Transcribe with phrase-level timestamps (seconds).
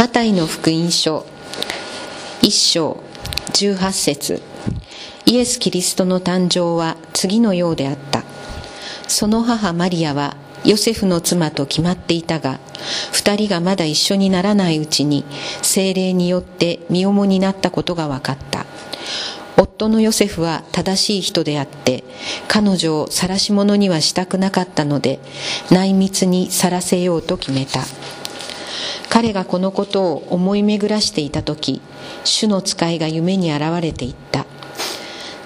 [0.00, 1.26] マタイの福音書
[2.40, 3.02] 一章
[3.52, 4.42] 18節。
[5.26, 8.24] イエス・キリストの誕生は次のようであった。
[9.08, 12.60] その母マリアはヨセフの妻と決まっていたが
[13.12, 15.26] 二人がまだ一緒にならないうちに
[15.60, 18.64] 精霊によって身重になったことが分かった。
[19.58, 22.04] 夫のヨセフは正しい人であって
[22.48, 25.20] 彼女を晒し者にはしたくなかったので
[25.70, 27.84] 内密にさらせようと決めた。
[29.08, 31.80] 彼がこのことを思い巡らしていた時
[32.24, 34.46] 主の使いが夢に現れていった。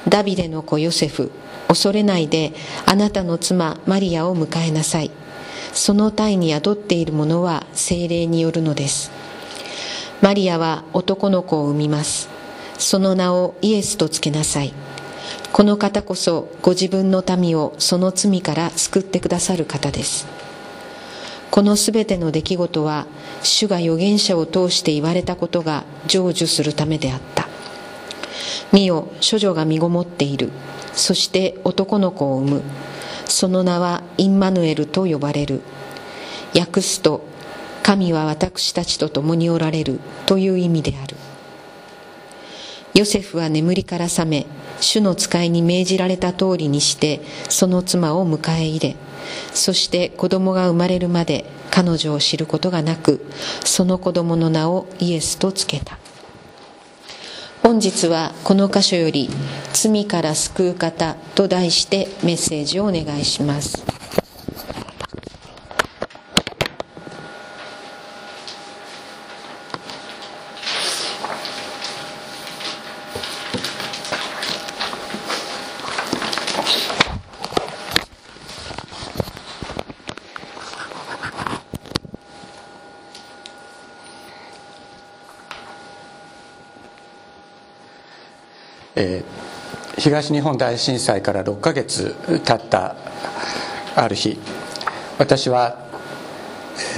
[0.08, 1.30] ダビデの子ヨセフ
[1.68, 2.52] 恐れないで
[2.86, 5.10] あなたの妻マリアを迎えなさい。
[5.72, 9.10] その体に宿っているものは精霊によるのです。
[10.22, 12.28] マリアは男の子を産みます。
[12.78, 14.72] その名をイエスとつけなさい。
[15.52, 20.26] この方こそご自分の民をその罪から救ってくださる方です。
[21.54, 23.06] このすべての出来事は
[23.44, 27.46] 主が預言者を通して言われたことが成就するためであった。
[28.72, 30.50] 見よ処女が身ごもっている。
[30.94, 32.62] そして男の子を産む。
[33.26, 35.60] その名はインマヌエルと呼ばれる。
[36.58, 37.24] 訳すと
[37.84, 40.00] 神は私たちと共におられる。
[40.26, 41.16] という意味である。
[42.94, 44.46] ヨセフは眠りから覚め
[44.80, 48.96] 主の使いに命じられた通りにしてその妻を迎え入れ
[49.52, 53.24] そして子供が生まれるまで彼女を知ることがなく
[53.64, 55.98] その子供の名をイエスとつけた。
[57.64, 59.30] 本日はこの箇所より
[59.72, 63.82] 「罪から救う方」と題してメッセージをお願いします
[88.96, 92.94] えー、東日本大震災から6ヶ月経った
[93.96, 94.38] ある日
[95.18, 95.78] 私は、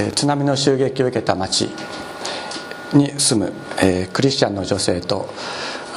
[0.01, 1.69] え、津波の襲撃を受けた町
[2.93, 5.29] に住む、えー、クリスチャンの女性と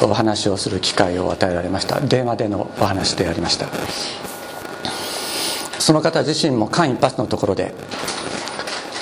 [0.03, 1.99] お話をする機会を与えられました。
[1.99, 3.65] 電話でのお話でありました。
[5.79, 7.73] その方自身も間一髪のところで、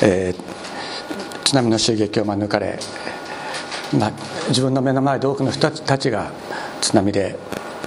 [0.01, 2.79] えー、津波の襲撃を免れ、
[4.00, 4.12] まあ、
[4.47, 6.31] 自分の目の前で多くの人たちが
[6.79, 7.35] 津波で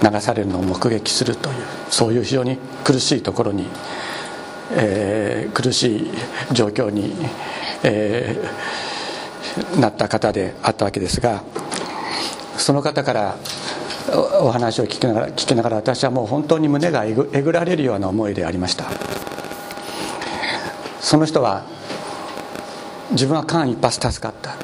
[0.01, 1.55] 流されるのを目撃するという
[1.89, 3.67] そういう非常に苦しいところに、
[4.71, 6.11] えー、苦しい
[6.53, 7.13] 状況に、
[7.83, 11.43] えー、なった方であったわけですが
[12.57, 13.35] その方から
[14.41, 18.85] お話を聞きながら聞きながら私はもう本当に胸がえぐえぐられるような思いでありました。
[20.99, 21.65] その人は
[23.11, 24.55] 自分は間一髪助かった。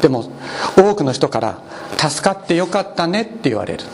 [0.00, 0.30] でも
[0.76, 1.58] 多くの人から
[2.10, 3.84] 助かってよかったねって言われる。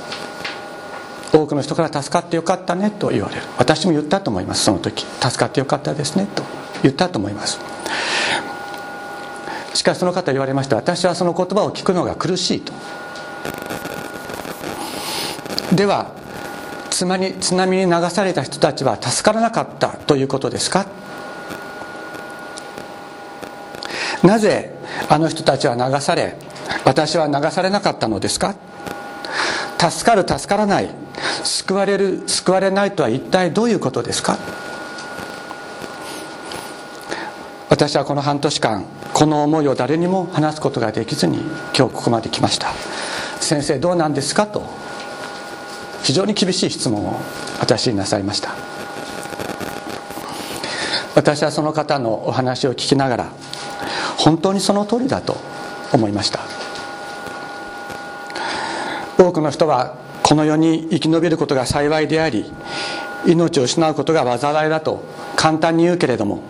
[1.31, 3.43] 多くの人から助かってよかったねと言われる。
[3.59, 5.05] 私も言ったと思いますその時。
[5.21, 6.43] 助かってよかったですねと
[6.83, 7.61] 言ったと思います。
[9.75, 12.73] しかしその方言われました私はその言葉を聞くのが苦しいと。
[15.75, 16.13] では
[16.91, 20.87] 津波津波に流された人たちは助からなかったということですか？
[24.25, 24.75] なぜ
[25.09, 26.37] あの人たちは流され
[26.85, 28.55] 私は流されなかったのですか？
[29.79, 30.91] 助かる助からない。
[31.45, 34.39] 救われる救われないとは一体どういうことですか？
[37.69, 41.39] 私はこの半年間この思いを誰にも話すことができずに
[41.77, 42.73] 今日ここまで来ました。
[43.41, 44.47] 先生どうなんですか？
[44.47, 44.63] と
[46.03, 47.21] 非常に厳しい質問を
[47.61, 48.55] 私になさいました。
[51.15, 53.33] 私はその方のお話を聞きながら
[54.19, 55.37] 本当にその通りだと
[55.93, 56.41] 思いました。
[59.19, 62.53] 多くの人はこの世に生き延びることが幸いであり
[63.27, 65.03] 命を失うことが災いだと
[65.37, 66.41] 簡単に言うけれども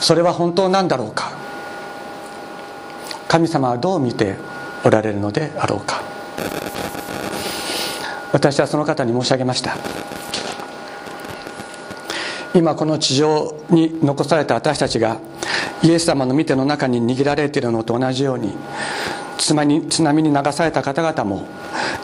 [0.00, 1.32] それは本当なんだろうか。
[3.28, 4.34] 神様はどう見て
[4.84, 6.02] おられるのであろうか。
[8.32, 9.76] 私はその方に申し上げました。
[12.54, 15.20] 今この地上に残された私たちが
[15.82, 18.54] イエス様の見ての中に握られているのと同じように
[19.38, 21.46] 津波に流された方々も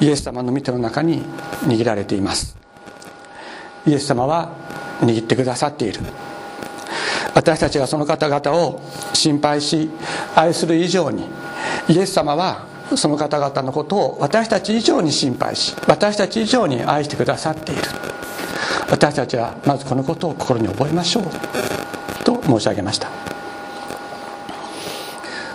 [0.01, 1.23] イエス様の見ての中に
[1.65, 2.57] 握られています。
[3.87, 4.53] イエス様は
[5.01, 6.01] 握ってくださっている。
[7.35, 8.81] 私たちがその方々を
[9.13, 9.91] 心配し
[10.35, 11.25] 愛する以上に
[11.89, 17.83] イエス様はその方々のことを私たち以上に心配し私たち以上に愛してくださっている。
[18.89, 21.25] 私たちはまずこのことを心に覚えましょう。
[22.25, 23.09] と申し上げました。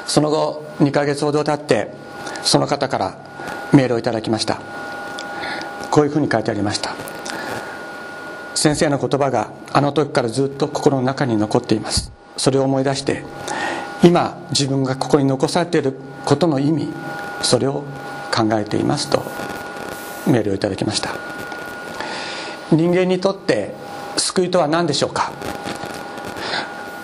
[0.06, 1.94] その後2ヶ月ほど経って
[2.44, 3.18] その方から
[3.74, 4.60] メールをいただきました。
[5.90, 6.96] こういうふうに書いてありました。
[8.56, 12.12] 先生の言葉があの時からずっと心の中に残っています。
[12.38, 13.24] それを思い出して
[14.04, 15.96] 今自分がここに残されている
[16.26, 16.88] ことの意味
[17.42, 17.84] それを
[18.34, 19.24] 考えていますと
[20.28, 21.41] メールをいただきました。
[22.72, 23.74] 人間にとって
[24.18, 25.32] 救いとは何でしょうか？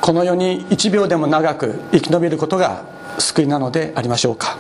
[0.02, 2.86] この世に1秒でも長く生き延びることが
[3.20, 4.58] 救いなのでありましょうか？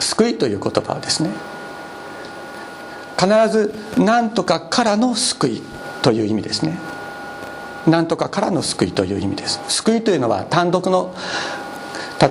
[0.00, 1.30] 救いという言葉はですね
[3.18, 5.62] 必ず何とかからの救い
[6.02, 6.78] という意味ですね。
[7.86, 9.60] 何とかからの救いという意味です。
[9.68, 11.14] 救いというのは単独の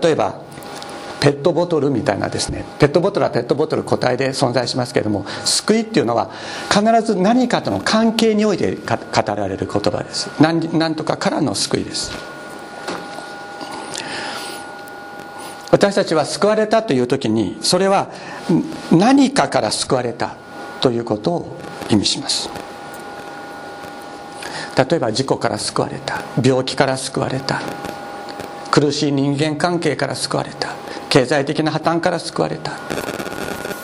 [0.01, 0.41] 例えば
[1.23, 6.29] ペットボトルみたいなですねペットボトルはペットボトル個体で存在しますけれども救いっていうのは
[6.69, 10.29] 必ず何かとの関係において語られる言葉です。
[10.41, 12.11] 何何とかからの救いです。
[15.71, 18.11] 私たちは救われたという時にそれは
[18.91, 20.35] 何かから救われた
[20.81, 21.57] ということを
[21.89, 22.49] 意味します。
[24.77, 27.61] 例えば事故から救われた病気から救われた
[28.71, 30.82] 苦しい人間関係から救われた
[31.13, 32.71] 経済的な破綻から救われた。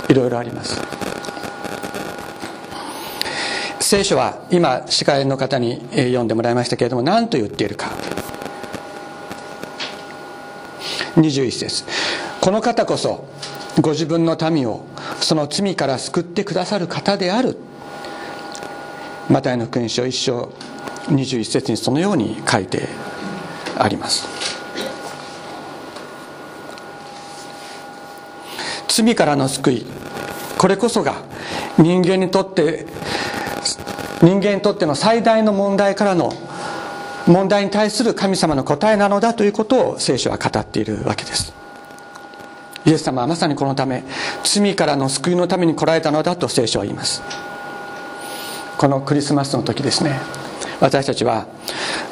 [0.08, 0.82] いろいろあります。
[3.80, 7.92] 聖書は今司会の方に読んでもらいましたけれども何と言っているか。
[11.18, 11.84] 21節。
[12.42, 13.28] この方こそ
[13.80, 14.88] ご自分の民を
[15.22, 17.58] その罪から救ってくださる方である。
[19.30, 20.52] マタイの福音書1章
[21.10, 22.88] 21節にそのように書いて
[23.78, 24.39] あります。
[28.90, 29.86] 罪からの救い。
[30.58, 31.16] これこそが
[31.78, 32.86] 人間にとって
[34.22, 36.34] 人間にとっての最大の問題からの
[37.26, 41.54] 問題に対する神様の答えなのだということを聖書は語っているわけです。
[42.86, 44.04] イエス様はまさにこのため
[44.44, 47.22] 罪からの救いのために来られたのだと聖書は言います。
[48.78, 50.20] このクリスマスの時ですね。
[50.82, 51.46] 私たちは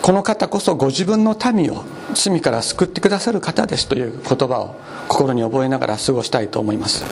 [0.02, 1.84] この方こそご自分の民を
[2.18, 4.76] 罪から救ってくださる方ですという言葉を
[5.08, 7.06] 心に覚えながら過ごしたいと思います。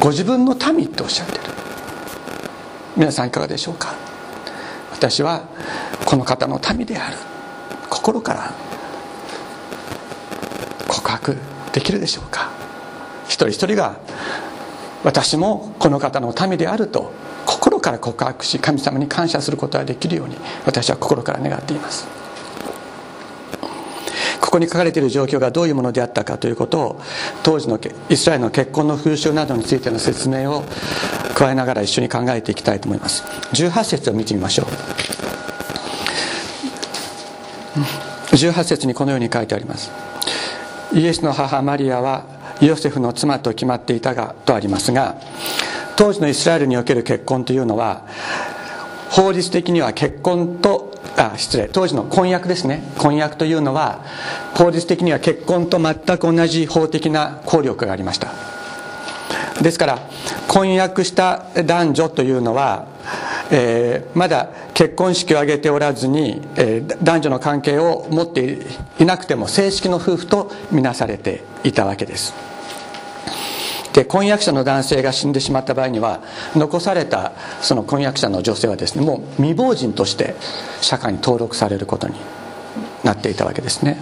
[0.00, 1.40] ご自分の民っておっしゃってる。
[2.96, 3.94] 皆さんいかがでしょうか？
[4.92, 5.48] 私は
[6.04, 7.16] この方の民である。
[7.90, 8.54] 心から
[10.88, 11.36] 告白
[11.72, 12.50] できるでしょうか？
[13.26, 13.98] 一人一人が
[15.02, 17.12] 私もこの方の民であると
[17.44, 22.06] 心から告白し神様に感謝することができるように私は心から願っています。
[24.40, 27.00] ここに書かれている状況がどういうものであったかということを
[27.42, 27.78] 当時の
[28.08, 30.64] イスラエルの結婚の風習などについての説明を
[31.34, 33.22] 加えながら一緒に考えていきたいと思います。
[33.52, 34.66] 18節を見てみましょう。
[38.34, 39.90] 18節にこのように書いてあります。
[40.92, 42.24] イエスの母マリアは
[42.60, 45.16] ヨセフの妻と決まっていたがとありますが
[45.96, 48.06] 当時のイスラエルにおける結婚というのは
[49.10, 50.85] 法律的には結婚と
[51.16, 51.68] あ失礼。
[51.68, 52.82] 当時の婚約ですね。
[52.98, 54.04] 婚約というのは
[54.54, 58.28] 法律的には結婚と全く同じ法的な効力がありました。
[59.62, 59.98] ですから
[60.48, 62.86] 婚約した男女というのは、
[63.50, 68.58] えー、まだ結婚式を挙げておらずに、えー、男女の関係を持って
[68.98, 72.55] いなくても正式の夫婦とみなされていたわけです。
[73.96, 76.20] で婚約者の男性が死んでしまった場合には
[76.54, 80.34] 残されたその婚約者の女性はですねもう未亡人として
[80.82, 82.14] 社会に登録されることに
[83.04, 83.96] なっていたわけですね。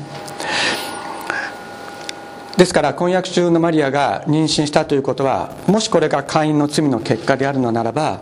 [2.56, 8.20] ですから婚約中のマリアが妊娠したということはもしこれが会員の罪の結果であるのならば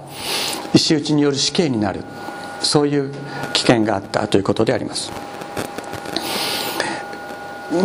[0.75, 2.05] 石打ちによる死刑になる。
[2.61, 3.13] そういう
[3.55, 5.11] 危険があったということであります。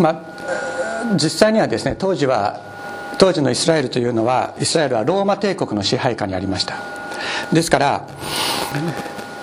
[0.01, 2.66] まあ実際にはですね当時は
[3.17, 6.75] 当時のイスラエルというのはイスラエルはローマ帝国の支配下にありました。
[7.51, 8.07] ですから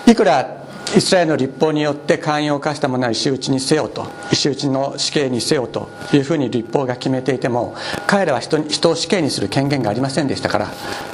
[0.06, 0.64] いくら
[0.96, 7.74] イスラエルの立法によって会員を犯した者は石打ちにせよと石打ちの死刑にせよというふうに立法が決めていても
[8.06, 10.68] 彼らは人人を死刑にする権限がありませんでしたから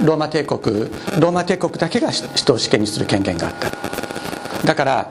[0.05, 0.61] ローマ帝国
[1.19, 3.71] ローマ帝国だけが人を死刑にする権限があった。
[4.67, 5.11] だから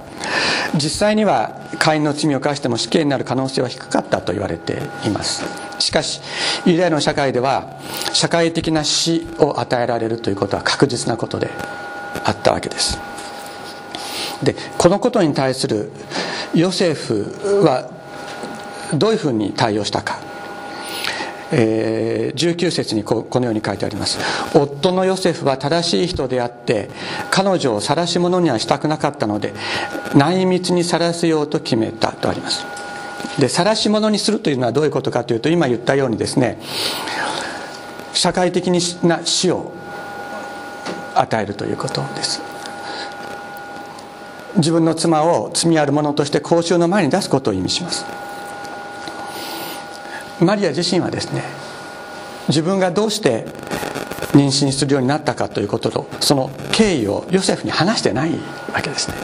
[0.76, 5.44] 実際には会員の罪を犯しても死刑になる可能性は低かったと言われています。
[5.80, 6.22] しかし
[6.66, 7.80] ユダヤの社会では
[8.14, 11.50] 社会的な死を与えられるということは確実なことで
[12.24, 13.00] あったわけです。
[14.44, 15.92] でこのことに対する
[16.54, 17.90] ヨセフは
[18.94, 20.29] どういうふうに対応したか。
[21.52, 24.20] えー、19節にこのように書いてあります。
[24.56, 26.90] 夫のヨセフは正しい人であって
[27.32, 29.54] 彼女を晒し者にはしたくなかったので
[30.16, 32.66] 内密に晒すようと決めたとあります。
[33.40, 36.60] で晒し者にするというのはどういうことかというと今言ったようにですね
[38.14, 38.70] 社会的
[39.04, 39.72] な死を
[41.16, 42.42] 与えるということです。
[44.58, 48.06] 自分の妻を罪ある者として公衆の前に出すことを意味します。
[50.42, 51.44] マリア自身はですね
[52.48, 53.46] 自分がどうして
[54.34, 58.32] 妊娠するようになったかということとその経緯をヨセフに話してない
[58.74, 59.16] わけですね。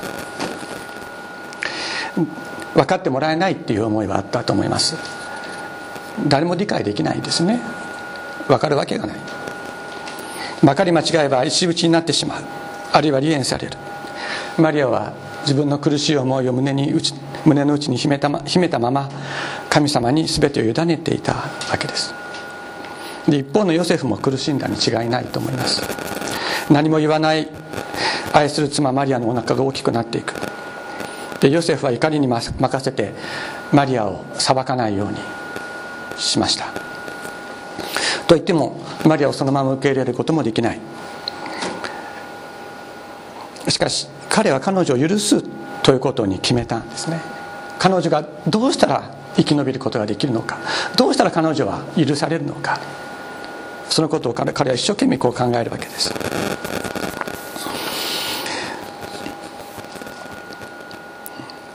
[2.74, 4.98] 分かってもらえないっていう思いはあったと思います。
[6.28, 7.62] 誰も理解できないですね。
[8.48, 9.18] 分かるわけがない。
[10.62, 12.44] まかり間違えば石打ちになってしまう。
[12.92, 13.78] あるいは離縁される。
[14.58, 16.94] マリアは自分の苦しい思いを胸に
[17.46, 19.10] 胸の内に秘めたま秘めたまま
[19.76, 22.14] 神様に全てを委ねていたわけです。
[23.28, 25.82] で一方のヨセフも苦しんだに違いないと思います。
[26.72, 27.50] 何も言わない
[28.32, 30.34] 愛する妻マリアのお腹が大きくなっていく。
[31.42, 33.12] でヨセフは怒りに任せて
[33.74, 35.18] マリアを裁かないように
[36.18, 36.68] しました。
[38.28, 40.80] と言ってもマリアをそのまま受け入れることもできない。
[43.68, 45.44] しかし彼は彼女を許す
[45.84, 47.20] ということに決めたんですね。
[47.78, 50.58] 彼女がどうしたら生き延びることができるのか。
[50.96, 52.80] どうしたら彼女は許されるのか。
[53.90, 56.14] そのことを彼は一生懸命こう考えるわけです。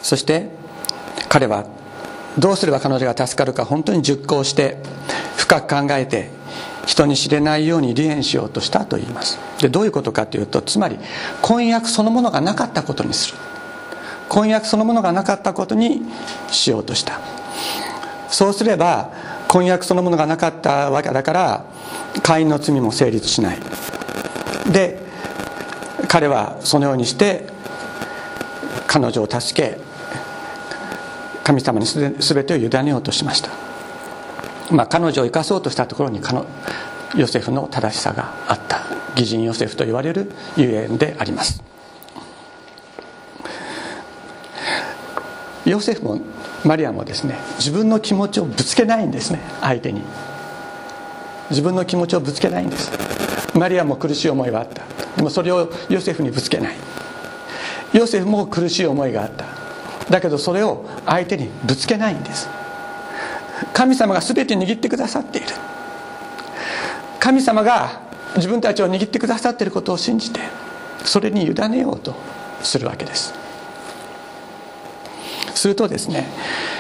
[0.03, 0.51] そして
[1.29, 1.67] 彼は
[2.37, 4.79] どうすれば彼女が助かるか本当に熟考して
[5.37, 6.31] 深く考えて
[6.87, 9.39] 人に知れないように離縁しようとしたと言います。
[9.61, 10.99] でどういうことかというとつまり
[11.43, 13.39] 婚約そのものがなかったことにする。
[14.29, 16.03] 婚約そのものがなかったことに
[16.51, 17.21] しようとした。
[18.31, 19.11] そうすれば
[19.49, 21.65] 婚約そのものがなかったわけだから
[22.23, 23.59] 会員の罪も成立しない。
[24.73, 24.99] で
[26.09, 27.47] 彼はそのようにして
[28.87, 29.79] 彼女を助け
[31.45, 33.51] 神様に全てを委ねようとしました。
[34.71, 36.21] まあ彼女を生かそうとしたところに
[37.17, 38.83] ヨセフの正しさがあった。
[39.17, 41.63] 義人ヨセフと言われるゆえんであります。
[45.65, 46.21] ヨセフも
[46.65, 50.03] マリアもですね自分の気持ちをぶつけないんですね相手に。
[51.51, 52.93] 自分の気持ちをぶつけないんです。
[53.59, 54.85] マリアも苦しい思いはあった。
[55.17, 56.77] でもそれをヨセフにぶつけない。
[57.93, 59.47] ヨセフも苦しい思いがあった。
[60.09, 62.49] だけどそれを相手にぶつけないんです。
[63.73, 65.49] 神様が全て握ってくださっている。
[67.19, 68.01] 神様が
[68.37, 70.41] 自分たちを握ってくださっていることを信じて
[71.05, 72.15] それに委ねようと
[72.63, 73.35] するわけです。
[75.61, 76.27] するとですね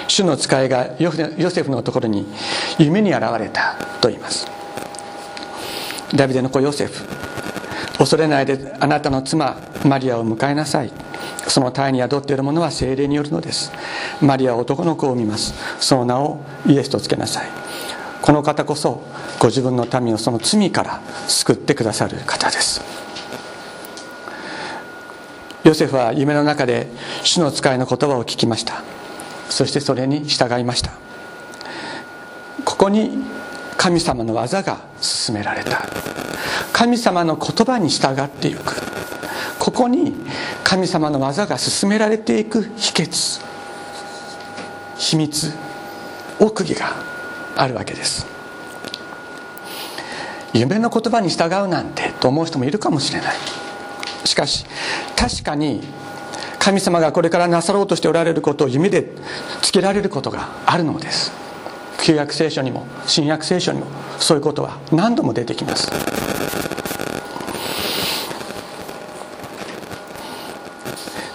[0.08, 2.26] 主の使いがヨセフのところに
[2.78, 4.46] 夢に現れたと言います。
[6.14, 7.04] ダビデの子ヨセフ
[7.99, 10.90] 恐れないであなたの妻マリアを迎えなさい。
[11.46, 13.70] その体に宿っているものは精霊によるのです。
[14.22, 15.52] マリアは男の子を産みます。
[15.78, 17.49] その名をイエスとつけなさい。
[18.22, 19.02] この方こそ
[19.38, 22.80] ご自分の民をその罪から救ってくださる方です。
[25.64, 26.88] ヨセフは夢の中で
[27.23, 28.83] 主の使いの言葉を聞きました。
[29.49, 30.93] そしてそれに従いました。
[32.64, 33.19] ここに
[33.76, 35.83] 神様の技が進められた。
[36.73, 38.75] 神様の言葉に従っていく。
[39.59, 40.14] ここに
[40.64, 43.43] 神様の技が進められていく秘訣。
[44.97, 45.52] 秘密
[46.38, 46.95] 奥義が
[47.57, 48.26] あるわけです。
[50.52, 53.60] 夢の言葉に従うなんてと思う人もいるかもしれない。
[54.30, 54.64] しかし
[55.16, 55.82] 確かに
[56.60, 59.08] 神様がこれからなさろうとしておられることを夢で
[59.60, 61.32] つけられることがあるのです。
[62.02, 63.87] 旧約聖書にも新約聖書にも
[64.18, 65.90] そういうことは何度も出てきます。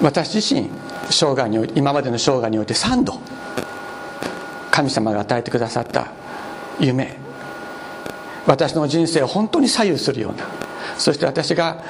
[0.01, 0.69] 私自身
[1.09, 3.19] 生涯において今までの生涯において3度
[4.71, 6.13] 神様が与えてくださった
[6.79, 7.17] 夢。
[8.45, 10.45] 私の人生を本当に左右するような
[10.97, 11.83] そして私が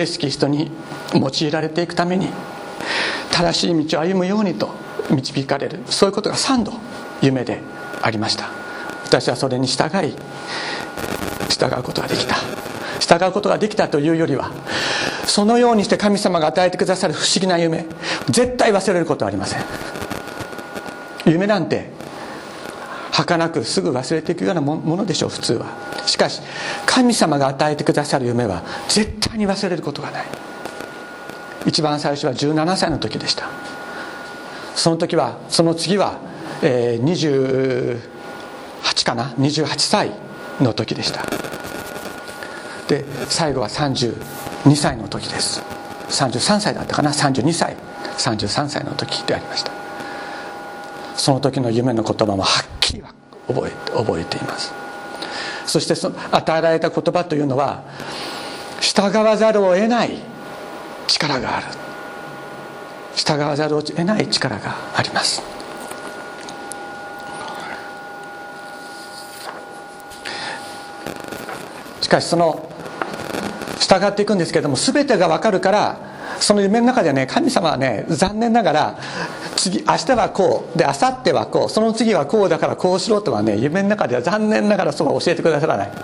[0.00, 0.70] イエス・キリストに
[1.14, 2.28] 用いられていくために
[3.30, 4.70] 正しい道を歩むようにと
[5.10, 6.72] 導かれるそういうことが3度
[7.20, 7.60] 夢で
[8.02, 8.48] ありました。
[9.04, 10.14] 私はそれに従い
[11.48, 12.36] 従うことができた。
[13.00, 14.52] 従うことができたというよりは
[15.26, 17.86] そのようにして神様が与えてくださる不思議な夢
[18.28, 19.64] 絶対忘れることはありません。
[21.26, 21.90] 夢なんて
[23.24, 25.66] 儚くすぐ忘れていくようなものでしょう普通は。
[26.06, 26.40] しかし
[26.86, 30.26] 神様が与えてくださる夢は絶対に忘れることがない。
[31.66, 33.48] 一番最初は17歳の時でした。
[34.74, 36.18] その時はその次は、
[36.62, 37.98] えー、
[38.82, 40.12] 28かな？28歳
[40.60, 41.24] の時でした。
[42.88, 45.62] で最後は32歳の時です。
[46.08, 47.76] 33歳だったかな？32歳。
[48.16, 49.72] 33歳の時でありました。
[51.16, 52.79] その時の夢の言葉もはっ
[53.52, 54.72] 覚え覚えています。
[55.66, 57.82] そしてその与えられた言葉というのは
[58.80, 60.18] 従わざるを得ない
[61.06, 61.66] 力がある。
[63.14, 65.42] 従わざるを得ない力があります。
[72.00, 72.68] しかしその
[73.78, 78.98] 従っていくんですけれども全てが分かるからその夢の中でね神様はね残念ながら
[79.56, 85.90] 次明日はこうで明後日はこうその次はこうだからこうしろとはね夢の中では残念ながらそうは教えてくださらない。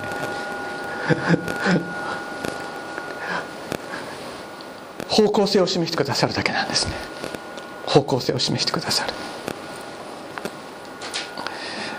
[5.08, 6.92] 方向性を示してくださるだけなんですね。
[7.86, 9.14] 方向性を示してくださる。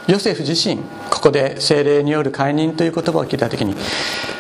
[0.08, 0.78] ヨセフ自身
[1.10, 3.76] ここで精霊による解任という言葉を聞いた時に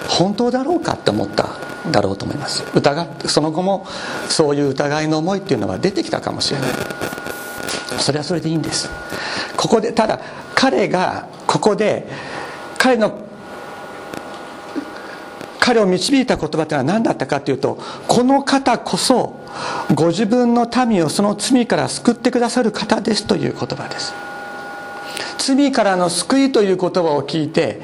[0.08, 1.67] 本当だろうかって思った。
[1.92, 2.64] だろうと思います。
[2.74, 3.86] 疑その後も
[4.30, 6.70] そういう疑いの思いっていうのは出てきたかもしれない。
[8.00, 8.90] それはそれでいいんです。
[9.56, 10.20] ここでただ
[10.56, 12.08] 彼がここで
[12.78, 13.28] 彼の
[15.60, 17.78] 彼を導いた言葉というのは何だったかというと
[18.08, 19.36] この方こそ
[19.94, 24.14] ご自分の民をその罪から救ってくださる方ですという言葉です。
[25.40, 27.82] 罪からの救いという言葉を聞いて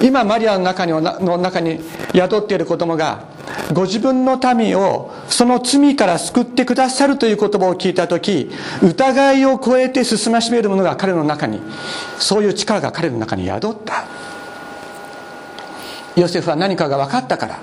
[0.00, 1.80] 今マリアの中にの中に
[2.14, 3.24] 宿っている子供が
[3.72, 8.50] ご自分の民をその罪から救ってくださるという言葉を聞いた時
[8.82, 11.60] 疑いを超えて進ましめるものが彼の中に
[12.18, 14.04] そういう力が彼の中に宿った。
[16.16, 17.60] ヨセフは何かが分かったから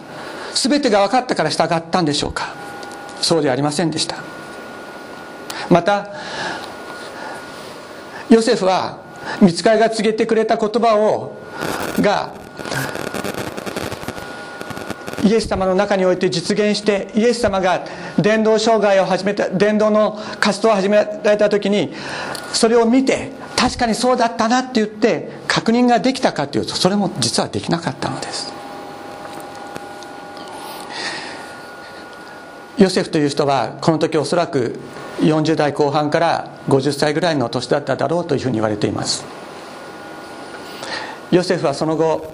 [0.54, 2.54] 全てが分かったから従ったんでしょうか。
[3.22, 4.18] そうではありませんでした。
[5.70, 6.10] また
[8.30, 9.00] ヨセフは
[9.42, 11.45] 見つかりが告げてくれた言葉を
[12.02, 12.34] が
[15.26, 17.86] イエス様の中において実現してイエス様が
[18.20, 21.94] 伝道障害を始めた伝道の活動を始められた時に
[22.54, 28.54] それを見て確かにそうだったなって言って確認ができたかというとそれも実はできなかったのです。
[32.78, 34.78] ヨセフという人はこの時おそらく
[35.22, 39.45] 40代後半から50歳ぐらいの年だっただろうというふうに言われています。
[41.36, 42.32] ヨセフはその後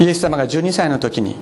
[0.00, 1.36] イエス様が12歳の時に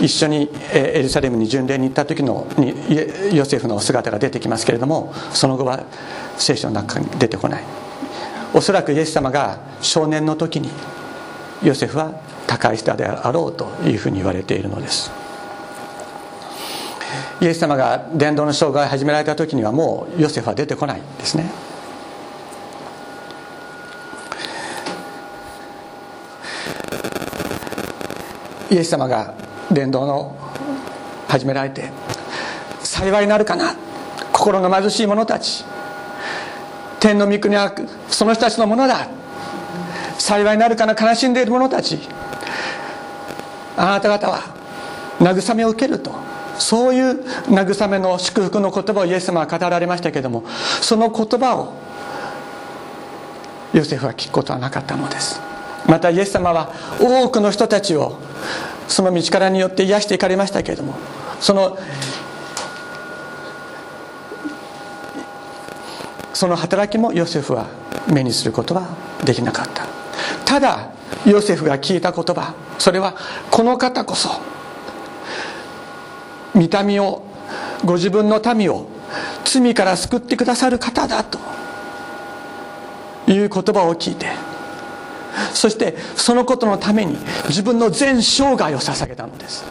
[0.00, 5.84] 一緒にエルサレムに巡礼に行った時のにヨセフの姿が出てきますけれどもその後は
[6.38, 7.64] 聖書の中に出てこない。
[8.54, 10.70] おそらくイエス様が少年の時に
[11.62, 15.12] ヨセフは高い人であろうというふうに言われているのです。
[17.42, 21.69] イエス様が伝道の障害を始められた時にはもうヨセフは出てこないんですね。
[28.70, 29.34] イエス様が
[29.70, 30.36] 伝道の
[31.28, 31.90] 始められて
[32.82, 33.74] 幸いなるかな。
[34.32, 35.64] 心の貧しい者たち。
[36.98, 37.72] 天の御国は
[38.08, 39.08] その人たちのものだ。
[40.18, 40.94] 幸いなるかな。
[40.94, 41.98] 悲しんでいる者たち。
[43.76, 44.42] あなた方は
[45.18, 46.12] 慰めを受けると。
[46.58, 50.44] そういう慰めの祝福の言葉をイエス様は語られましたけれども
[50.82, 51.72] その言葉を
[53.72, 55.40] ヨセフは聞くことはなかったのです。
[55.86, 58.18] またイエス様は多くの人たちを
[58.90, 60.94] その道からによって癒していかれましたけれども
[61.40, 61.78] その
[66.34, 67.66] その働きもヨセフは
[68.12, 68.88] 目にすることは
[69.24, 69.86] できなかった。
[70.44, 70.90] ただ
[71.26, 73.14] ヨセフが聞いた言葉それは
[73.50, 74.30] この方こそ
[76.54, 77.22] 見た目を
[77.84, 78.88] ご自分の民を
[79.44, 81.38] 罪から救ってくださる方だと
[83.28, 84.26] いう言葉を聞いて
[85.52, 87.16] そしてそのことのために
[87.48, 89.64] 自分の全生涯を捧げたのです。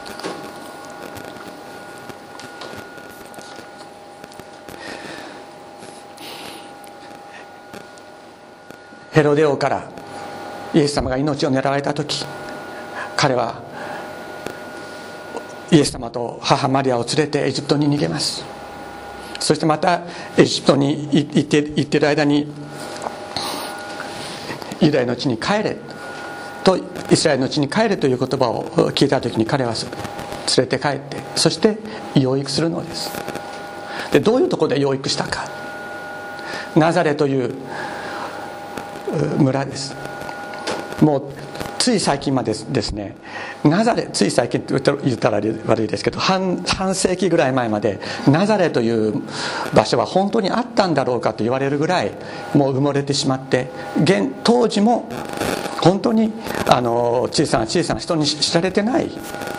[9.12, 9.90] ヘロデ王から
[10.74, 12.26] イエス様が命を狙われた時
[13.18, 13.62] 彼は
[15.72, 18.46] イエス様と母マリアを連れてエジプトに逃げます。
[19.40, 20.04] そしてまた
[20.38, 22.48] エジプトに行って行ってる間に
[24.82, 25.78] ユダヤの地に帰れ
[26.64, 26.84] とイ
[27.16, 31.78] スラエルの地に帰れという言葉を聞いた時に彼は連れて帰ってそして
[32.16, 33.12] 養育するのです。
[34.12, 35.46] でどういうところで養育したか。
[36.76, 37.56] ナザレという
[39.38, 39.96] 村です。
[41.02, 41.24] もう
[41.80, 43.16] つい最近までですね
[43.64, 49.24] ナザレつい最近って言ったら悪いですけど半半世紀ぐらい前までナザレという
[49.74, 52.12] 場所は本当にあったんだろうかと言われるぐらい
[52.54, 53.72] もう埋もれてしまって
[54.04, 55.10] 現当時も
[55.82, 56.34] 本当に
[56.68, 59.10] あの小さな小さな人に知られてない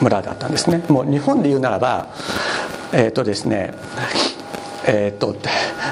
[0.00, 0.84] 村だったんですね。
[0.88, 2.08] もう日本で言うならば
[2.92, 3.72] えっ、ー、とですね
[4.86, 5.36] えっ、と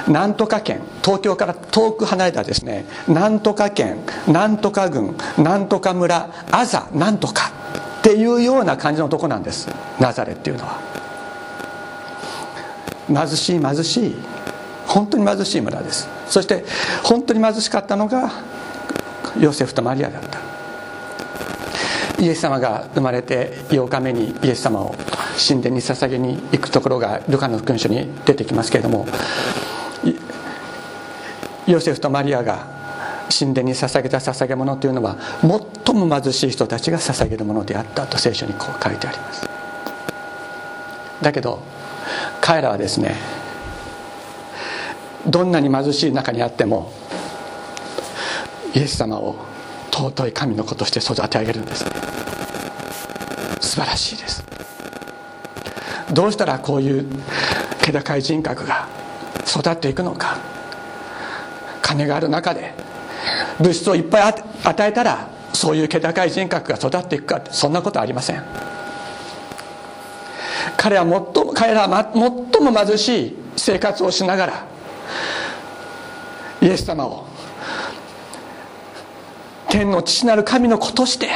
[0.07, 7.51] なんとか県東京から遠く離れたですねなんとか県なんとか郡なんとか村あざなんとか
[7.99, 9.67] っていうような感じのとこなんです
[9.99, 10.89] ナザレっていうのは。
[13.09, 14.15] 貧しい貧しい
[14.87, 16.07] 本当に貧しい村です。
[16.27, 16.63] そして
[17.03, 18.31] 本当に貧しかったのが
[19.39, 20.39] ヨセフとマリアだった。
[22.19, 24.95] イエス様が生まれて8日目にイエス様を
[25.39, 29.07] 神殿に捧げに行くところがルカの福音書に出てきますけれども
[31.65, 32.67] ヨセフとマリアが
[33.29, 35.17] 神殿に捧げた捧げ物というのは
[35.85, 39.47] 最も貧しい人たちが捧げるものであったと聖書にこう書いてあります。
[41.21, 41.61] だけど
[42.41, 43.15] 彼らはですね
[45.27, 46.91] どんなに貧しい中にあっても
[48.73, 49.35] イエス様を
[49.91, 51.85] 尊い神の子として育て上げるんです。
[51.85, 51.91] ね
[53.59, 54.48] 素晴らしいです。
[56.11, 57.05] どうしたらこういう
[57.81, 58.87] 気高い人格が
[59.45, 60.37] 育っていくのか。
[61.81, 62.73] 金がある中で
[63.57, 68.43] 物質をいっぱい与えたらそういう気高い人格が育っていくかそんなことはありません。
[70.77, 74.65] 彼は最も彼らは最も貧しい生活をしながら
[76.61, 77.25] イエス様を
[79.67, 81.29] 天の父なる神の子として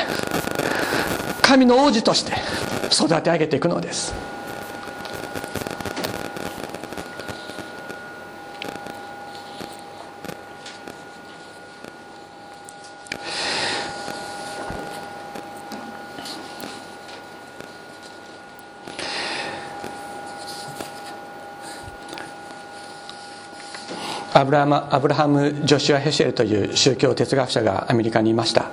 [1.41, 2.33] 神の王子として
[2.91, 4.32] 育て上げていくのです。
[24.43, 28.65] アブラハアブラハム・ジョシュア・ヘシェルという宗教哲学者がアメリカにいました。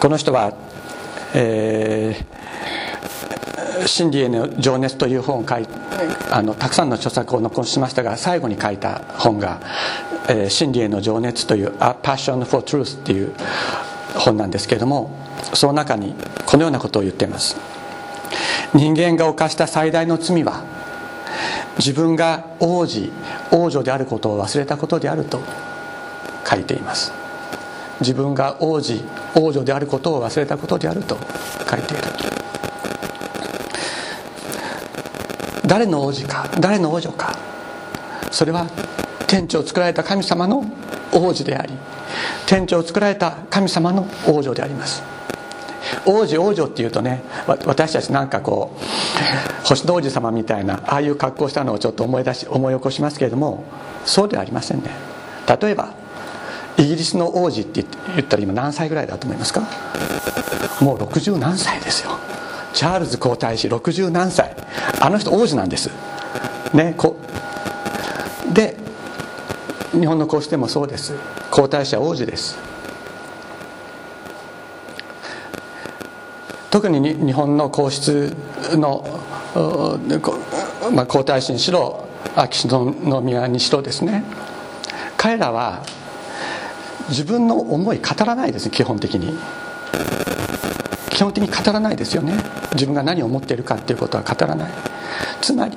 [0.00, 0.52] この人は、
[1.34, 5.66] えー、真理への情熱という本を書い
[6.30, 9.60] あのたくさんの著作を残しましたが最後に書いた本が
[10.28, 13.32] 「えー、真理への情熱」という「A Passion for Truth」っていう
[14.14, 15.10] 本なんですけれども
[15.54, 16.14] その中に
[16.44, 17.56] このようなことを言っています。
[18.74, 20.62] 人間が犯した最大の罪は
[21.78, 23.10] 自分が王子
[23.52, 25.40] 王女であることを忘れたことであると
[26.48, 27.12] 書いています。
[28.00, 29.00] 自分が王子
[29.34, 31.16] 王女であることを忘れたことであると
[31.68, 32.02] 書いている
[35.66, 37.36] 誰の王子か誰の王女か。
[38.30, 38.66] それは
[39.26, 40.64] 天地を作られた神様の
[41.12, 41.72] 王子であり
[42.46, 45.17] 天地を作られた神様の王女であります。
[46.06, 53.64] 王子王女っていうとね私たちなんかこう星の王子様みたいなああいう格好したのをちょっと思い出し思い起こしますけれども
[54.04, 54.90] そうではありませんね。
[55.60, 55.94] 例えば
[56.76, 59.62] イギリスの王子って言ったら今何歳ぐらいだと思いますか？
[60.80, 62.12] もう60何歳ですよ。
[62.72, 64.54] チャールズ皇太子60何歳。
[65.00, 65.90] あの人王子なんです。
[66.72, 67.16] ねこ
[68.52, 68.76] で
[69.92, 71.14] 日本の皇室でもそうです。
[71.50, 72.56] 皇太子は王子です。
[76.70, 78.36] 特に日本の皇室
[78.72, 79.04] の、
[80.92, 82.04] まあ、皇太子にしろ
[82.36, 84.24] 秋篠宮にしろですね。
[85.16, 85.82] 彼らは
[87.08, 89.38] 自分の思い語らないです基本的に。
[91.10, 92.34] 基本的に語らないですよね。
[92.74, 94.72] 自分が何を思っているかっていうことは語らない。
[95.40, 95.76] つまり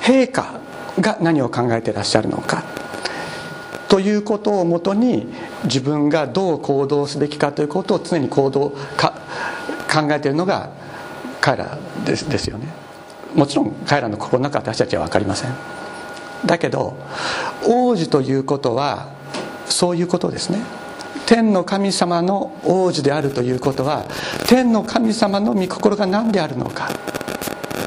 [0.00, 0.58] 陛下
[0.98, 2.64] が何を考えていらっしゃるのか。
[3.88, 5.26] ということをもとに
[5.64, 9.11] 自分がどう行動すべきかということを常に行動か
[9.92, 10.70] 考えているのが
[11.40, 12.66] 彼らですですよね。
[13.34, 15.54] もちろん彼らの心の中私たちは分かりません。
[16.46, 16.96] だけど
[17.66, 19.08] 王子ということは
[19.66, 20.60] そういうことですね。
[21.26, 24.04] 天の神様の王子であるということは
[24.48, 26.90] 天の神様の御心が何であるのか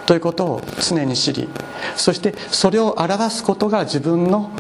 [0.06, 1.50] ということを常に知り
[1.96, 4.52] そしてそれを表すことが自分の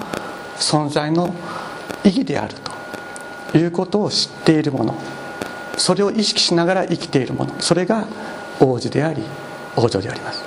[0.57, 1.33] 存在の
[2.03, 2.53] 意義である
[3.51, 5.14] ということを知っているもの。
[5.77, 7.53] それを意識しながら生きているもの。
[7.59, 8.05] それが
[8.59, 9.23] 王子であり
[9.75, 10.43] 王女であります。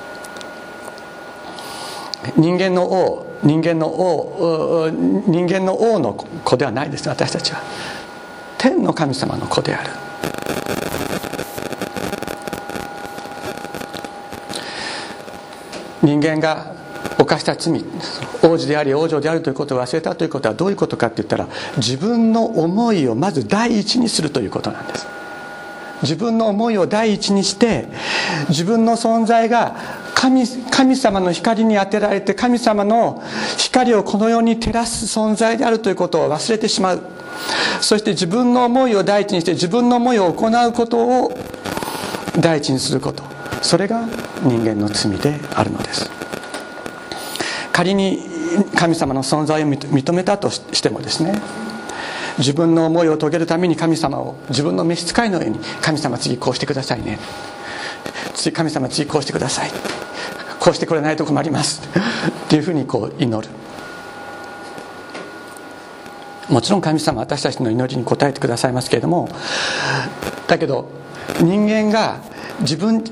[2.37, 7.09] 人間の王人間の王人間の王の子ではないです。
[7.09, 7.63] 私たちは。
[8.59, 9.91] 天の神様の子である。
[16.03, 16.75] 人間が
[17.19, 17.85] 犯した罪
[18.43, 25.18] 王子であり王女であるということを忘れたということはどういうことかって言ったら自分の思いをまず第一にするということなんです。
[26.03, 27.89] 自分の思いを第一にして
[28.49, 29.77] 自分の存在が
[30.15, 33.23] 神神様の光に当てられて神様の
[33.57, 37.03] 光をこの世に照らす存在であるということを忘れてしまう。
[37.81, 41.33] そして自分の思いを第一にして自分の思いを行うことを
[42.41, 43.23] 第一にすること。
[43.63, 44.07] それが
[44.43, 46.11] 人間の罪であるのです。
[47.73, 48.25] 仮に
[48.75, 51.41] 神様の存在を認めたとしてもですね
[52.39, 57.19] 自分の思いを遂げるために神様を自分の召使いのように神様次こうしてくださいね。
[58.35, 59.71] 次神様次こうしてください。
[60.61, 61.83] こうしてくれないと困ります。
[62.47, 63.53] っていうふうにこう祈る。
[66.49, 69.29] もちろん神様私たちの祈りに応えてくださいますけれども
[70.47, 70.89] だけど
[71.43, 72.23] 人間が
[72.61, 73.05] 自分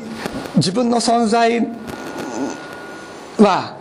[0.57, 1.61] 自分の存在
[3.39, 3.77] は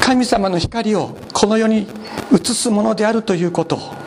[0.00, 1.88] 神様の光をこの世に
[2.30, 4.03] 映すものであるということ。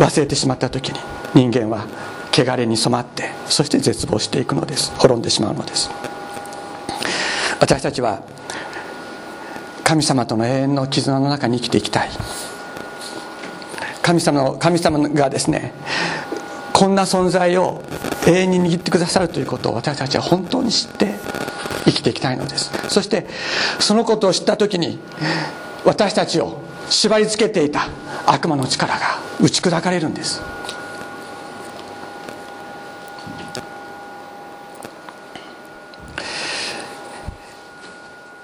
[0.00, 0.98] 忘れてしまった時に
[1.34, 1.86] 人間は
[2.32, 4.92] 汚れに染まってそして絶望していくのです。
[4.96, 5.90] 滅んでしまうのです。
[7.60, 8.22] 私たちは
[9.84, 12.10] 神様との永遠の絆の中に生きていきたい。
[14.02, 15.74] 神様の神様がですね
[16.72, 17.82] こんな存在を
[18.26, 21.14] 永遠に握ってくださるということを私たちは本当に知って
[21.84, 22.70] 生きていきたいのです。
[22.88, 23.26] そして
[23.78, 24.98] そのことを知った時に
[25.84, 27.88] 私たちを縛り付けていた
[28.26, 29.00] 悪魔の力が
[29.40, 30.42] 打ち砕かれるんです。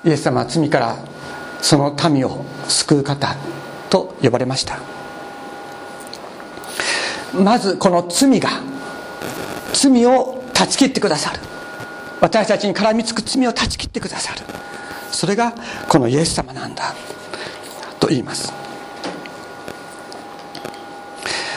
[0.05, 0.97] イエス様は罪から
[1.61, 3.35] その民を救う方
[3.91, 4.79] と呼ばれました。
[7.35, 8.51] まずこの罪が
[9.73, 11.41] 罪を断ち切ってくださる。
[12.21, 14.43] 私たちに絡みつく罪を断ち切ってくださる。
[15.11, 15.53] それが
[15.89, 16.95] このイエス様なんだ。
[18.07, 18.53] と言います。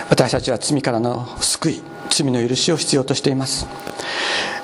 [0.10, 3.68] 私たちは罪からの救い罪の許しを必要としています。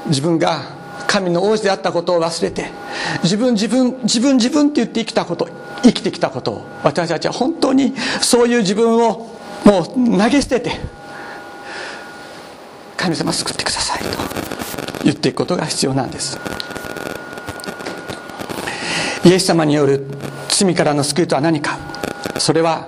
[0.07, 0.63] 自分が
[1.07, 2.71] 神の王子であったことを忘れて
[3.21, 5.47] 自分自分自分自分って言って生きたこと
[5.83, 9.29] 生きてきたことを私たちは本当にそういう自分を
[9.63, 9.85] もう
[10.17, 10.71] 投げ捨てて
[12.97, 14.09] 神様救ってくださいと
[15.03, 16.39] 言っていくことが必要なんです。
[19.23, 20.05] イエス様による
[20.57, 21.77] 罪からの救いとは何か。
[22.37, 22.87] それは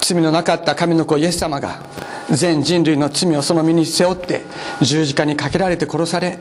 [0.00, 1.82] 罪のなかった神の子イエス様が
[2.30, 4.42] 全人類の罪をその身に背負って
[4.80, 6.38] 十字架にかけられて殺され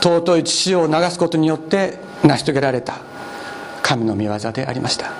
[0.00, 2.98] 尊い血を流すことによって成し遂げられた。
[3.82, 5.10] 神の御業でありました。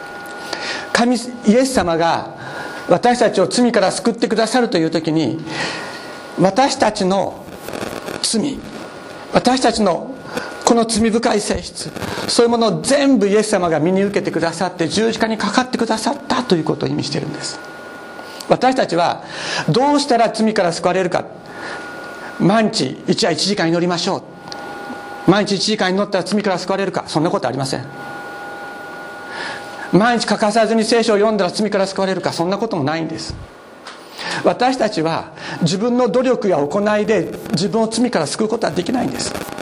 [0.92, 1.18] 神イ
[1.54, 2.36] エス様が
[2.88, 5.40] 私たちを罪から救ってくださるという時に
[6.40, 7.44] 私たちの
[8.22, 8.58] 罪
[9.32, 10.15] 私たちの
[10.66, 11.92] この罪深い性質
[12.26, 17.60] そういうものを全部イエス様が身に受けてくださって十字架にかかってくださったということを意味しているんです。
[18.48, 19.22] 私たちは
[19.68, 21.24] どうしたら罪から救われるか。
[22.40, 24.24] 毎日一夜1時間祈りましょ
[25.26, 25.30] う。
[25.30, 27.04] 毎日1時間祈ったら罪から救われるか。
[27.06, 27.86] そんなことありません。
[29.92, 32.32] 毎日欠かさずに聖書を読んだら罪から救われるか。
[32.32, 33.36] そんなこともないんです。
[34.42, 35.30] 私たちは
[35.62, 39.55] 自分の努力や行いで自分を罪から救うことはできないんです。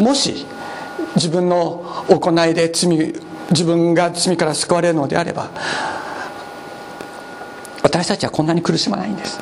[0.00, 0.46] もし
[1.14, 3.14] 自分の行いで罪
[3.50, 5.50] 自分が罪から救われるのであれば
[7.82, 9.40] 私たちはこんなに苦しまないんです。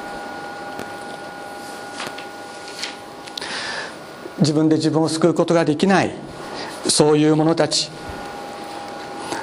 [4.41, 6.15] 自分で自分を救うことができない
[6.87, 7.91] そういう者たち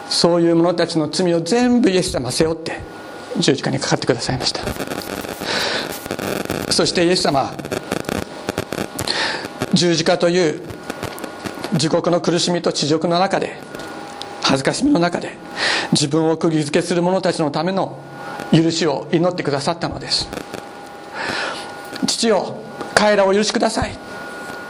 [0.09, 2.79] そういう者たちの罪を全部イエス様背負って
[3.37, 4.61] 十字架にかかってくださいました。
[6.71, 7.53] そしてイエス様
[9.73, 10.74] 十字架という
[11.75, 13.57] 自国の苦しみと地獄の中で
[14.41, 15.37] 恥ずかしみの中で
[15.91, 17.99] 自分を釘付けする者たちのための
[18.51, 20.29] 許しを祈ってくださったのです。
[22.07, 22.55] 父よ
[22.93, 23.91] 彼らを許しください。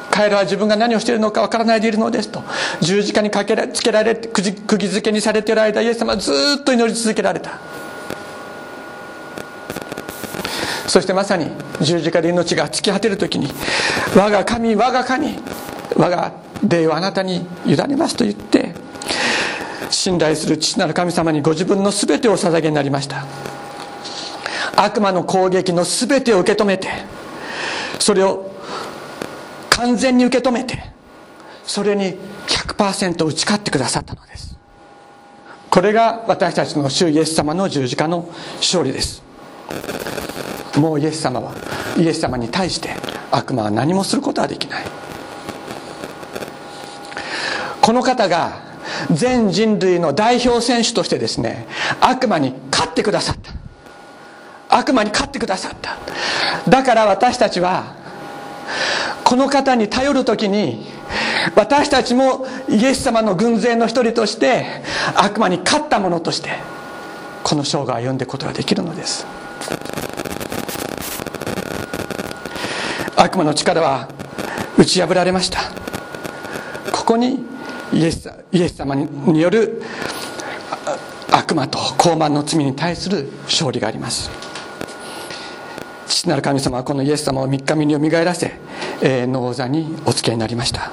[0.10, 2.42] 彼らは自分が何をしているのかわからないでいるのですと
[2.80, 7.60] 十字架にかけらつけられて釘付けにされている間イエス様はずっと祈り続けられた。
[10.88, 13.54] そしてまさに十字架で命が尽き果てる時に
[14.16, 15.38] 「我が神我が神
[15.98, 16.32] 我が
[16.68, 18.74] 霊をあなたに委ねます」と言って
[19.90, 23.26] 信頼する父なる神様にご自分の全てを捧げになりました。
[24.78, 26.90] 悪魔の攻撃の全てを受け止めて
[27.98, 28.52] それを
[29.70, 30.92] 完全に受け止めて
[31.66, 34.58] それに100%打ち勝ってくださったのです。
[35.70, 39.24] これが私たちの主イエス様の十字架の勝利です。
[40.78, 41.54] もうイエス様は
[41.98, 42.90] イエス様に対して
[43.32, 45.05] 悪魔は何もすることはできない。
[47.86, 48.64] この方が
[49.12, 51.68] 全人類の代表選手としてですね
[52.02, 53.54] 悪魔に勝ってくださった。
[54.76, 55.96] 悪魔に勝ってくださった。
[56.68, 57.94] だから私たちは
[59.24, 60.88] この方に頼る時に
[61.56, 64.66] 私たちもイエス様の軍勢の一人として
[65.16, 66.50] 悪魔に勝った者として
[67.44, 69.28] この生涯を歩んでいくことができるのです。
[73.16, 74.10] 悪魔の力は
[74.76, 75.60] 打ち破られました。
[76.92, 77.54] ここに
[77.96, 79.82] イエスイエス様による
[81.32, 84.30] 悪魔と傲慢の罪に対する勝利があります。
[86.06, 88.60] 父なる神様はこのイエス様を3日目によみがえらせ
[89.02, 90.92] 永遠の王座にお付けになりました。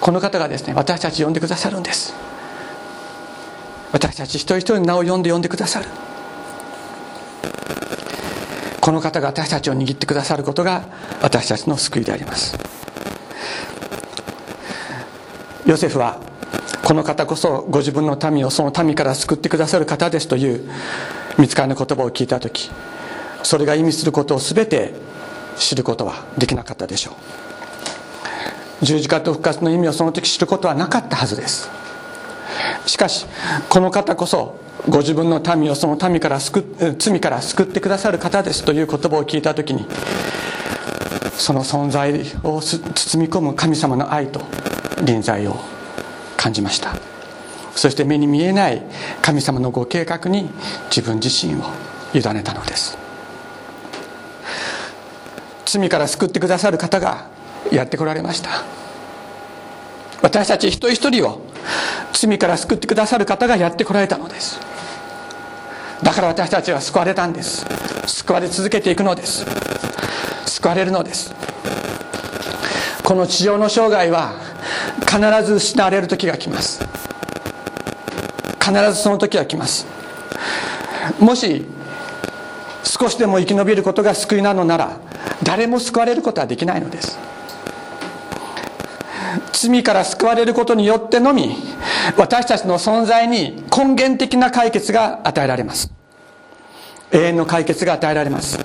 [0.00, 2.14] この方がですね私たち呼んでくださるんです。
[3.92, 5.88] 私たち一人一人の名を呼んで呼んでくださる。
[8.80, 10.84] この方が私たちを握ってくださることが
[11.20, 12.56] 私たちの救いであります。
[15.68, 16.18] ヨセフは
[16.82, 20.66] この方こそご自分の民をその民から救ってくださる方ですという
[21.38, 22.70] 見つかりの言葉を聞いた時
[23.42, 24.94] それが意味することを全て
[25.58, 28.84] 知ることはできなかったでしょう。
[28.86, 31.68] 十字架と復活の意味をその時知ることはなかったはずです。
[32.86, 33.26] しかし
[33.68, 36.64] この方こそご自分の民をその民から救
[36.98, 39.86] 罪から救ってくださる方ですという言葉を聞いた時に
[41.36, 44.40] その存在を包み込む神様の愛と
[45.02, 45.56] 臨在を
[46.36, 46.94] 感じました。
[47.74, 48.82] そして目に見えない
[49.22, 50.50] 神様のご計画に
[50.90, 51.64] 自分自身を
[52.12, 52.98] 委ねたのです。
[55.64, 57.26] 罪から救ってくださる方が
[57.70, 58.64] やってこられました。
[60.22, 61.40] 私たち一人一人を
[62.12, 64.58] 罪から救ってくださる方がやってこられたのです。
[66.02, 67.64] だから私たちは救われたんです。
[68.06, 69.44] 救われ続けていくのです。
[70.46, 71.34] 救われるのです。
[73.04, 74.47] この地上の生涯は
[75.00, 76.80] 必ず失われる時が来ます。
[78.60, 79.86] 必ずその時は来ます。
[81.18, 81.64] もし
[82.84, 84.98] 少しでも生き延びることが救いなのなら
[85.42, 87.18] 誰も救われることはできないのです。
[89.52, 91.56] 罪から救われることによってのみ
[92.16, 95.92] 私たちの存在に根源的な解決が与えられます。
[97.10, 98.58] 永遠の解決が与えられます。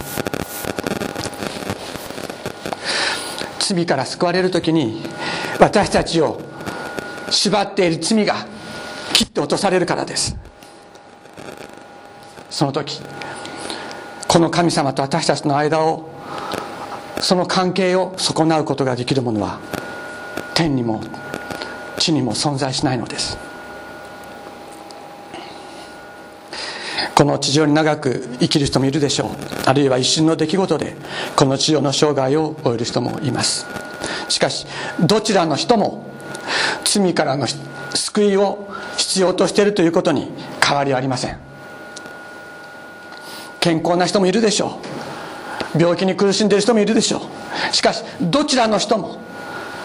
[3.59, 5.01] 罪から救われる時に
[5.59, 6.41] 私たちを
[7.29, 8.45] 縛っている罪が
[9.13, 10.35] 切って落とされるからです。
[12.49, 13.01] その時
[14.27, 16.09] この神様と私たちの間を
[17.19, 19.59] その関係を損なうことができるものは
[20.53, 21.01] 天にも
[21.97, 23.37] 地にも存在しないのです。
[27.15, 29.29] この地上に長く生きる人もいるでしょう。
[29.65, 30.95] あるいは一瞬の出来事で
[31.35, 33.65] この地上の生涯を終える人もいます。
[34.29, 34.65] しかし
[34.99, 36.05] どちらの人も
[36.83, 37.47] 罪からの
[37.93, 40.31] 救いを必要としているということに
[40.65, 41.37] 変わりはありません。
[43.59, 44.79] 健康な人もいるでしょ
[45.75, 45.79] う。
[45.79, 47.21] 病気に苦しんでいる人もいるでしょ
[47.71, 47.75] う。
[47.75, 49.17] しかしどちらの人も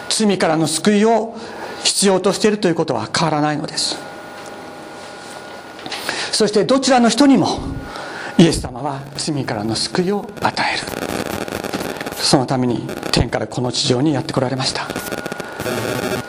[0.08, 1.36] 罪からの救いを
[1.84, 4.07] 必要としているということは変わらないのです。
[6.38, 7.58] そしてどちらの人にも
[8.38, 10.84] イエス様は罪からの救いを与える。
[12.14, 14.86] そのために天からこの地上にやってこられました。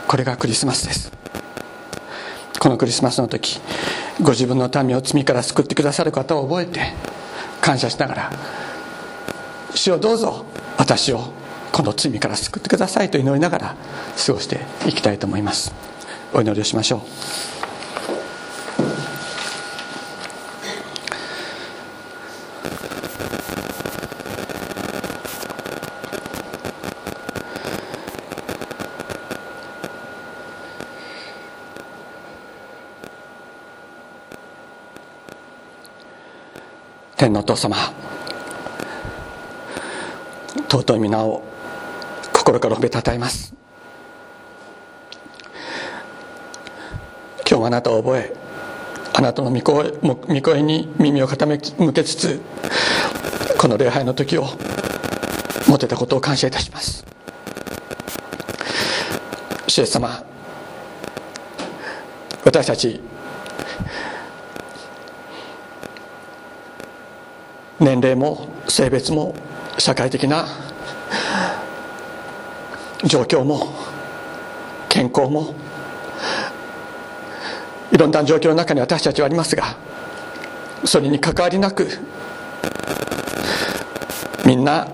[0.07, 1.11] これがクリスマスです。
[2.59, 3.61] このクリスマスの時
[4.19, 6.79] ご自分の民を罪から救ってくださる方を覚えて
[7.61, 8.31] 感謝しながら
[9.75, 10.43] 主をどうぞ
[10.79, 11.31] 私を
[11.71, 13.75] この罪から救ってくださいと祈りながら
[14.25, 15.71] 過ごしていきたいと思います。
[16.33, 17.58] お祈りをしましょう。
[37.49, 37.75] 父様。
[40.69, 41.43] 尊い皆を
[42.31, 43.55] 心から褒めたたえます。
[47.49, 48.35] 今日あなたを覚え
[49.15, 52.39] あなたの御声御声に耳を傾向けつつ
[53.57, 54.45] この礼拝の時を
[55.67, 57.03] 持てたことを感謝いたします。
[59.67, 60.23] 主イエス様
[62.45, 63.01] 私たち
[67.79, 69.35] 年齢も性別も
[69.77, 70.45] 社会的な
[73.05, 73.73] 状況も
[74.89, 75.53] 健康も
[77.91, 79.77] いろんな状況の中に私たちはありますが
[80.83, 81.87] それに関わりなく
[84.45, 84.87] みんな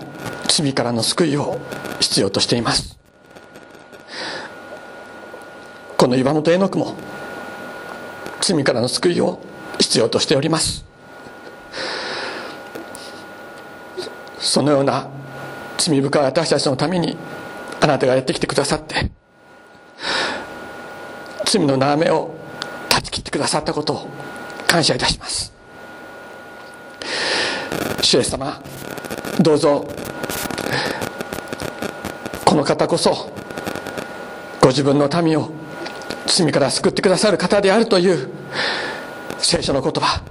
[0.48, 1.58] 罪からの救いを
[2.00, 2.98] 必要としています。
[5.96, 6.94] この岩本絵の句も
[8.40, 9.40] 罪からの救いを
[9.78, 10.84] 必要としております。
[14.56, 15.06] そのような
[15.76, 17.14] 罪深い私たちのために
[17.78, 19.10] あなたがやってきてくださって
[21.44, 22.34] 罪の眺めを
[22.88, 24.08] 断ち切ってくださったことを
[24.66, 25.52] 感謝いたします。
[28.00, 28.58] 主イエス様
[29.42, 29.86] どうぞ
[32.46, 33.30] この方こそ
[34.62, 35.50] ご自分の民を
[36.26, 38.30] 罪から救ってくださる方であるという
[39.36, 40.22] 聖書の言葉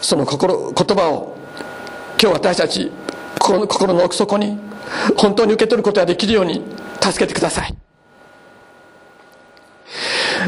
[0.00, 1.36] その心言葉を
[2.20, 2.92] 今日私たち
[3.48, 4.58] 心の心の奥底に
[5.16, 6.62] 本当に受け取ることができるように
[7.00, 7.74] 助けてください。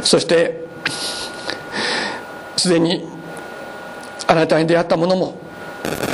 [0.03, 0.65] そして
[2.57, 3.09] すでに
[4.27, 5.39] あなたに出会ったものも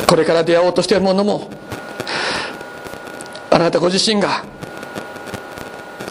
[0.08, 1.50] これから出会おうとしているものも
[3.50, 4.44] あなたご自身が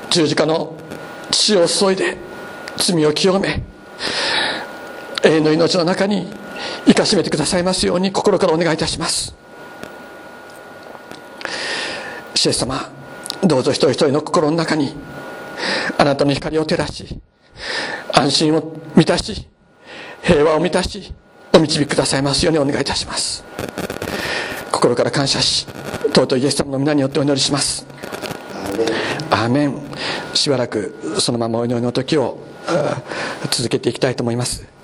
[0.09, 0.75] 十字架の
[1.31, 2.17] 血を注いで
[2.77, 3.63] 罪を清め
[5.23, 6.27] 永遠の命の中に
[6.85, 9.44] 生かしめてくださいますように心からお願いいたします。
[12.45, 12.91] シエス様
[13.43, 14.93] どうぞ一人一人の心の中に
[15.97, 17.19] あなたの光を照らし
[18.13, 19.47] 安心を満たし
[20.21, 21.11] 平和を満たし
[21.55, 23.43] お導きくださいますようにお願いいたします。
[24.71, 25.65] 心から感謝し
[26.13, 27.87] 尊いイエス様の皆によってお祈りします。
[29.31, 29.81] アーメン。
[30.33, 32.37] しばらくそのままお祈りの時を
[33.49, 34.74] 続けていきたいと思います。